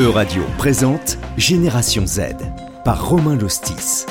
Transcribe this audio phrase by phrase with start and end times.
[0.00, 2.20] E-Radio présente Génération Z
[2.86, 4.06] par Romain Lostis.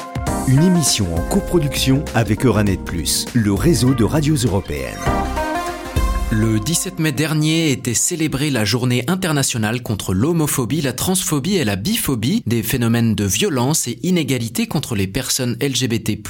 [0.47, 4.99] Une émission en coproduction avec Euranet Plus, le réseau de radios européennes.
[6.33, 11.75] Le 17 mai dernier était célébrée la journée internationale contre l'homophobie, la transphobie et la
[11.75, 16.21] biphobie, des phénomènes de violence et inégalité contre les personnes LGBT+,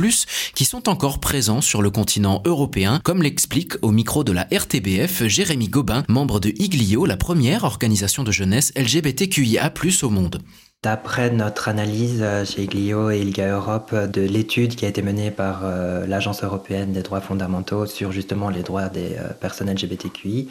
[0.55, 5.27] qui sont encore présents sur le continent européen, comme l'explique au micro de la RTBF
[5.27, 10.41] Jérémy Gobin, membre de Iglio, la première organisation de jeunesse LGBTQIA+, au monde.
[10.83, 15.03] D'après notre analyse euh, chez Iglio et ILGA Europe euh, de l'étude qui a été
[15.03, 20.49] menée par euh, l'Agence européenne des droits fondamentaux sur justement les droits des personnes LGBTQI,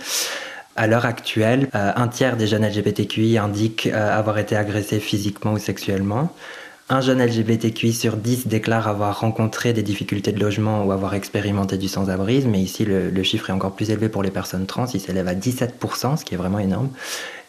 [0.76, 6.32] à l'heure actuelle, un tiers des jeunes LGBTQI indiquent avoir été agressés physiquement ou sexuellement.
[6.92, 11.78] Un jeune LGBTQI sur 10 déclare avoir rencontré des difficultés de logement ou avoir expérimenté
[11.78, 15.00] du sans-abrisme, mais ici le, chiffre est encore plus élevé pour les personnes trans, il
[15.00, 16.88] s'élève à 17%, ce qui est vraiment énorme.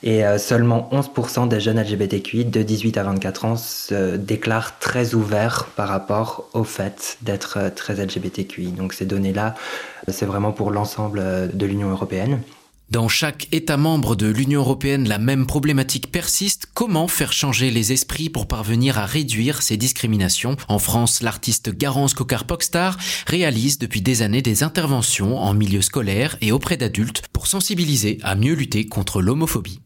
[0.03, 5.15] Et euh, seulement 11% des jeunes LGBTQI de 18 à 24 ans se déclarent très
[5.15, 8.73] ouverts par rapport au fait d'être euh, très LGBTQI.
[8.73, 9.55] Donc ces données-là,
[10.07, 12.41] c'est vraiment pour l'ensemble euh, de l'Union européenne.
[12.91, 16.67] Dans chaque État membre de l'Union européenne, la même problématique persiste.
[16.73, 20.57] Comment faire changer les esprits pour parvenir à réduire ces discriminations?
[20.67, 26.51] En France, l'artiste Garance Cocar-Pockstar réalise depuis des années des interventions en milieu scolaire et
[26.51, 29.79] auprès d'adultes pour sensibiliser à mieux lutter contre l'homophobie.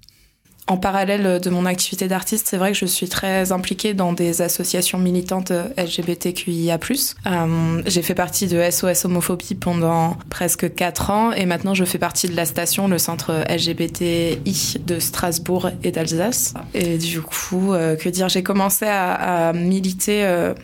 [0.67, 4.41] En parallèle de mon activité d'artiste, c'est vrai que je suis très impliquée dans des
[4.41, 6.79] associations militantes LGBTQIA+.
[7.27, 11.99] Euh, j'ai fait partie de SOS Homophobie pendant presque 4 ans et maintenant je fais
[11.99, 16.55] partie de la station, le centre LGBTI de Strasbourg et d'Alsace.
[16.73, 20.25] Et du coup, euh, que dire, j'ai commencé à, à militer...
[20.25, 20.55] Euh,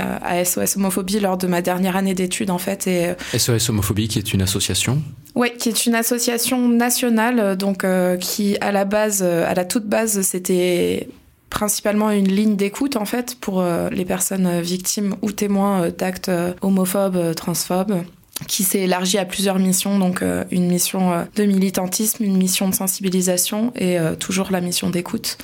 [0.00, 2.86] à SOS Homophobie lors de ma dernière année d'études en fait.
[2.86, 5.02] Et SOS Homophobie qui est une association
[5.34, 9.54] oui, qui est une association nationale, euh, donc euh, qui à la base, euh, à
[9.54, 11.08] la toute base, c'était
[11.50, 16.30] principalement une ligne d'écoute en fait pour les personnes victimes ou témoins d'actes
[16.62, 18.04] homophobes, transphobes
[18.46, 20.22] qui s'est élargie à plusieurs missions, donc
[20.52, 25.38] une mission de militantisme, une mission de sensibilisation et toujours la mission d'écoute.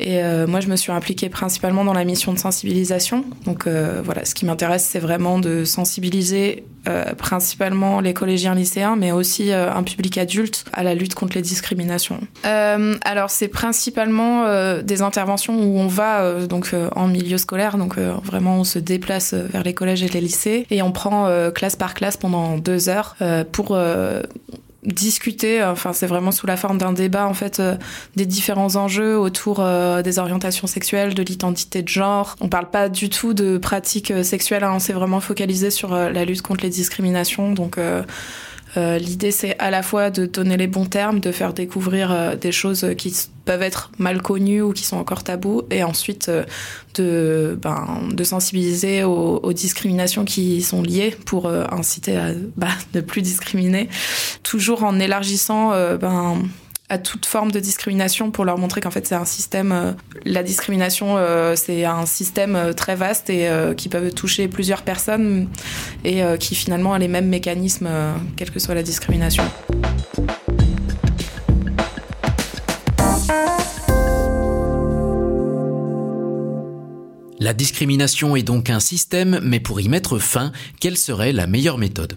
[0.00, 3.24] Et moi, je me suis impliquée principalement dans la mission de sensibilisation.
[3.44, 9.10] Donc voilà, ce qui m'intéresse, c'est vraiment de sensibiliser euh, principalement les collégiens lycéens, mais
[9.10, 12.20] aussi euh, un public adulte à la lutte contre les discriminations.
[12.44, 14.44] Euh, alors c'est principalement
[14.82, 19.62] des interventions où on va donc en milieu scolaire, donc vraiment on se déplace vers
[19.62, 23.16] les collèges et les lycées et on prend classe par classe pendant deux heures
[23.52, 23.78] pour
[24.84, 27.76] discuter, enfin c'est vraiment sous la forme d'un débat en fait euh,
[28.16, 32.36] des différents enjeux autour euh, des orientations sexuelles, de l'identité de genre.
[32.40, 35.94] On parle pas du tout de pratiques euh, sexuelles, hein, on s'est vraiment focalisé sur
[35.94, 37.52] la lutte contre les discriminations.
[37.52, 38.02] Donc euh,
[38.76, 42.52] l'idée, c'est à la fois de donner les bons termes, de faire découvrir euh, des
[42.52, 43.14] choses qui
[43.44, 46.44] peuvent être mal connues ou qui sont encore tabous, et ensuite euh,
[46.94, 53.00] de, ben, de sensibiliser aux, aux, discriminations qui sont liées pour inciter à bah, ne
[53.00, 53.88] plus discriminer,
[54.42, 56.42] toujours en élargissant ben,
[56.88, 59.92] à toute forme de discrimination pour leur montrer qu'en fait c'est un système euh,
[60.24, 65.48] la discrimination euh, c'est un système euh, très vaste et qui peut toucher plusieurs personnes
[66.04, 67.88] et qui finalement a les mêmes mécanismes
[68.36, 69.44] quelle que soit la discrimination.
[77.38, 81.78] La discrimination est donc un système, mais pour y mettre fin, quelle serait la meilleure
[81.78, 82.16] méthode?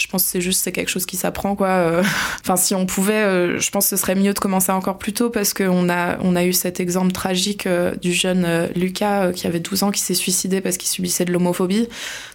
[0.00, 1.68] Je pense que c'est juste quelque chose qui s'apprend quoi.
[1.68, 2.02] Euh.
[2.42, 5.12] Enfin si on pouvait, euh, je pense que ce serait mieux de commencer encore plus
[5.12, 9.46] tôt parce qu'on a on a eu cet exemple tragique euh, du jeune Lucas qui
[9.46, 11.88] avait 12 ans qui s'est suicidé parce qu'il subissait de l'homophobie.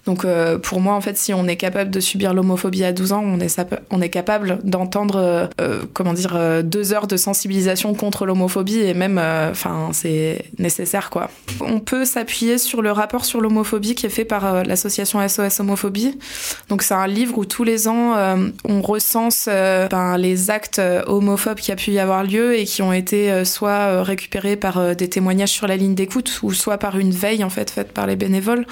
[0.05, 0.25] Donc
[0.61, 3.39] pour moi en fait si on est capable de subir l'homophobie à 12 ans, on
[3.39, 3.59] est
[3.89, 5.49] on est capable d'entendre
[5.93, 11.31] comment dire deux heures de sensibilisation contre l'homophobie et même enfin c'est nécessaire quoi.
[11.61, 16.19] On peut s'appuyer sur le rapport sur l'homophobie qui est fait par l'association SOS Homophobie.
[16.69, 20.79] Donc c'est un livre où tous les ans, euh, on recense euh, ben, les actes
[20.79, 24.93] euh, homophobes qui a pu y avoir lieu et qui ont été soit récupérés par
[24.93, 28.07] des témoignages sur la ligne d'écoute ou soit par une veille en fait faite par
[28.07, 28.67] les bénévoles.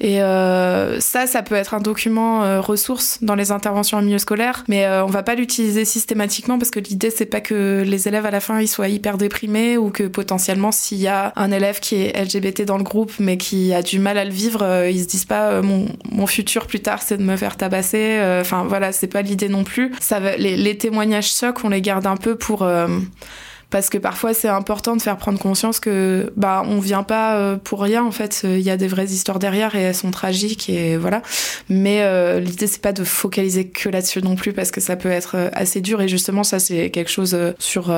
[0.00, 4.86] Et ça, ça peut être un document ressource dans les interventions en milieu scolaire, mais
[4.86, 8.40] on va pas l'utiliser systématiquement parce que l'idée c'est pas que les élèves à la
[8.40, 12.20] fin ils soient hyper déprimés ou que potentiellement s'il y a un élève qui est
[12.20, 15.24] LGBT dans le groupe mais qui a du mal à le vivre, ils se disent
[15.24, 19.06] pas mon, mon futur plus tard c'est de me faire tabasser euh, enfin voilà, c'est
[19.06, 19.92] pas l'idée non plus.
[20.00, 22.88] Ça les, témoignages chocs, on les garde un peu pour euh,
[23.70, 27.56] parce que parfois c'est important de faire prendre conscience que bah on vient pas euh,
[27.56, 28.42] pour rien en fait.
[28.44, 31.22] Il y a des vraies histoires derrière et elles sont tragiques et voilà.
[31.68, 35.50] Mais l'idée c'est pas de focaliser que là-dessus non plus parce que ça peut être
[35.52, 36.00] assez dur.
[36.00, 37.92] Et justement ça c'est quelque chose sur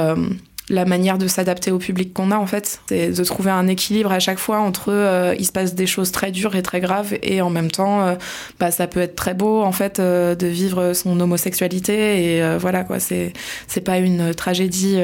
[0.68, 4.12] la manière de s'adapter au public qu'on a en fait, c'est de trouver un équilibre
[4.12, 7.14] à chaque fois entre euh, il se passe des choses très dures et très graves
[7.22, 8.14] et en même temps euh,
[8.58, 12.84] bah ça peut être très beau en fait euh, de vivre son homosexualité et voilà
[12.84, 13.32] quoi, c'est
[13.66, 14.98] c'est pas une tragédie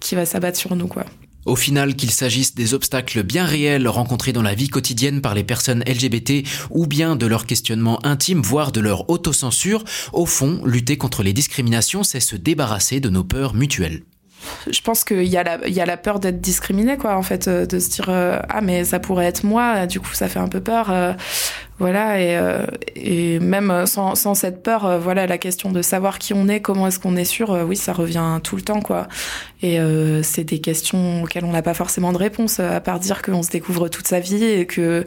[0.00, 1.04] qui va s'abattre sur nous quoi.
[1.46, 5.42] Au final, qu'il s'agisse des obstacles bien réels rencontrés dans la vie quotidienne par les
[5.42, 10.98] personnes LGBT ou bien de leur questionnement intime, voire de leur autocensure, au fond, lutter
[10.98, 14.02] contre les discriminations, c'est se débarrasser de nos peurs mutuelles
[14.70, 17.48] je pense qu'il y, a la, y a la peur d'être discriminé, quoi, en fait,
[17.48, 20.38] euh, de se dire euh, ah mais ça pourrait être moi, du coup ça fait
[20.38, 21.12] un peu peur, euh,
[21.78, 26.86] voilà, et, même sans, cette peur, voilà, la question de savoir qui on est, comment
[26.86, 29.08] est-ce qu'on est sûr, oui, ça revient tout le temps, quoi,
[29.62, 29.78] et
[30.22, 33.48] c'est des questions auxquelles on n'a pas forcément de réponse, à part dire qu'on se
[33.48, 35.06] découvre toute sa vie et que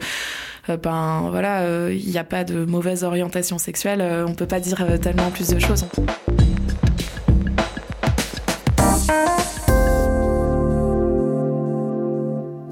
[0.82, 5.30] ben voilà, il n'y a pas de mauvaise orientation sexuelle, on peut pas dire tellement
[5.30, 5.86] plus de choses.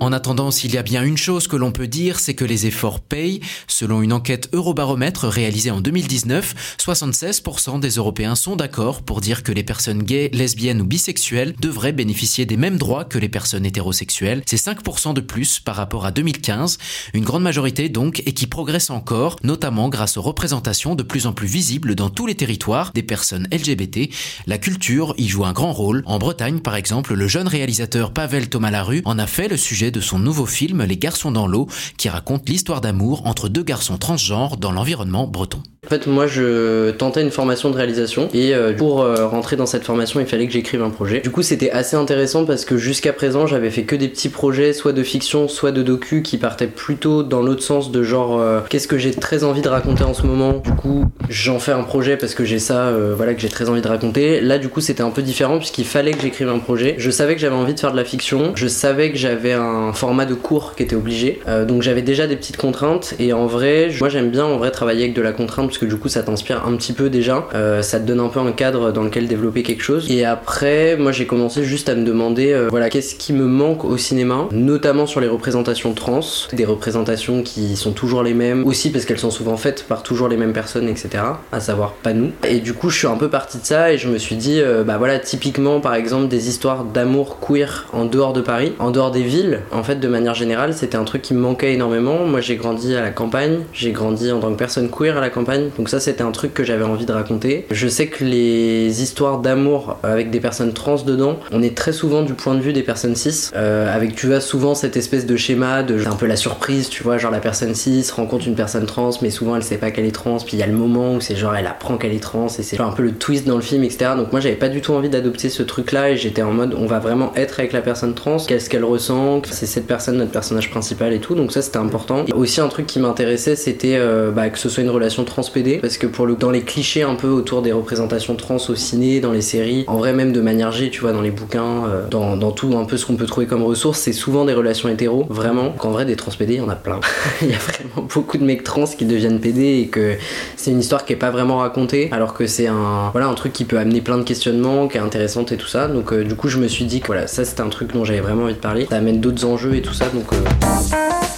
[0.02, 2.66] En attendant, s'il y a bien une chose que l'on peut dire, c'est que les
[2.66, 3.38] efforts payent.
[3.68, 9.52] Selon une enquête Eurobaromètre réalisée en 2019, 76% des Européens sont d'accord pour dire que
[9.52, 14.42] les personnes gays, lesbiennes ou bisexuelles devraient bénéficier des mêmes droits que les personnes hétérosexuelles.
[14.44, 16.78] C'est 5% de plus par rapport à 2015.
[17.14, 21.32] Une grande majorité donc et qui progresse encore, notamment grâce aux représentations de plus en
[21.32, 24.12] plus visibles dans tous les territoires des personnes LGBT.
[24.48, 26.02] La culture y joue un grand rôle.
[26.06, 29.91] En Bretagne, par exemple, le jeune réalisateur Pavel Thomas Larue en a fait le sujet
[29.92, 33.98] de son nouveau film Les garçons dans l'eau, qui raconte l'histoire d'amour entre deux garçons
[33.98, 35.62] transgenres dans l'environnement breton.
[35.84, 39.66] En fait, moi, je tentais une formation de réalisation et euh, pour euh, rentrer dans
[39.66, 41.18] cette formation, il fallait que j'écrive un projet.
[41.22, 44.74] Du coup, c'était assez intéressant parce que jusqu'à présent, j'avais fait que des petits projets,
[44.74, 48.60] soit de fiction, soit de docu, qui partaient plutôt dans l'autre sens de genre euh,
[48.68, 50.62] qu'est-ce que j'ai très envie de raconter en ce moment.
[50.64, 53.82] Du coup, j'en fais un projet parce que j'ai ça, voilà, que j'ai très envie
[53.82, 54.40] de raconter.
[54.40, 56.94] Là, du coup, c'était un peu différent puisqu'il fallait que j'écrive un projet.
[56.98, 58.52] Je savais que j'avais envie de faire de la fiction.
[58.54, 61.40] Je savais que j'avais un format de cours qui était obligé.
[61.66, 65.02] donc j'avais déjà des petites contraintes et en vrai, moi j'aime bien en vrai travailler
[65.02, 67.80] avec de la contrainte parce que du coup ça t'inspire un petit peu déjà, euh,
[67.80, 70.10] ça te donne un peu un cadre dans lequel développer quelque chose.
[70.10, 73.86] Et après, moi j'ai commencé juste à me demander, euh, voilà, qu'est-ce qui me manque
[73.86, 76.20] au cinéma, notamment sur les représentations trans,
[76.52, 80.28] des représentations qui sont toujours les mêmes, aussi parce qu'elles sont souvent faites par toujours
[80.28, 81.24] les mêmes personnes, etc.
[81.52, 82.32] À savoir pas nous.
[82.46, 84.60] Et du coup, je suis un peu parti de ça et je me suis dit,
[84.60, 88.90] euh, bah voilà, typiquement par exemple des histoires d'amour queer en dehors de Paris, en
[88.90, 92.26] dehors des villes, en fait de manière générale, c'était un truc qui me manquait énormément.
[92.26, 95.30] Moi j'ai grandi à la campagne, j'ai grandi en tant que personne queer à la
[95.30, 97.66] campagne, donc ça c'était un truc que j'avais envie de raconter.
[97.70, 102.22] Je sais que les histoires d'amour avec des personnes trans dedans, on est très souvent
[102.22, 105.36] du point de vue des personnes cis, euh, avec tu vois souvent cette espèce de
[105.36, 108.86] schéma de un peu la surprise, tu vois, genre la personne cis rencontre une personne
[108.86, 111.14] trans, mais souvent elle sait pas qu'elle est trans, puis il y a le moment
[111.14, 113.56] où c'est genre elle apprend qu'elle est trans et c'est un peu le twist dans
[113.56, 114.12] le film, etc.
[114.16, 116.74] Donc moi j'avais pas du tout envie d'adopter ce truc là et j'étais en mode
[116.76, 120.32] on va vraiment être avec la personne trans, qu'est-ce qu'elle ressent, c'est cette personne notre
[120.32, 122.24] personnage principal et tout, donc ça c'était important.
[122.26, 125.78] Et aussi un truc qui m'intéressait c'était euh, bah, que ce soit une relation transpédée
[125.78, 129.20] parce que pour le dans les clichés un peu autour des représentations trans au ciné,
[129.20, 132.08] dans les séries, en vrai même de manière G, tu vois, dans les bouquins, euh,
[132.08, 134.88] dans, dans, tout un peu ce qu'on peut trouver comme ressources, c'est souvent des relations
[134.88, 135.70] hétéros, vraiment.
[135.72, 137.00] Qu'en vrai des trans PD, il y en a plein.
[137.42, 140.16] il y a vraiment beaucoup de mecs trans qui deviennent PD et que
[140.56, 143.52] c'est une histoire qui est pas vraiment racontée, alors que c'est un voilà un truc
[143.52, 145.88] qui peut amener plein de questionnements, qui est intéressante et tout ça.
[145.88, 148.04] Donc euh, du coup je me suis dit que voilà ça c'était un truc dont
[148.04, 148.86] j'avais vraiment envie de parler.
[148.88, 150.32] Ça amène d'autres enjeux et tout ça donc.
[150.32, 151.31] Euh...